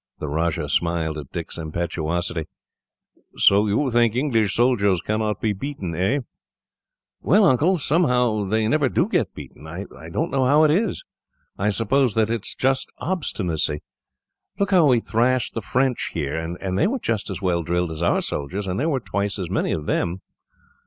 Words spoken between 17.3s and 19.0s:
well drilled as our soldiers, and there were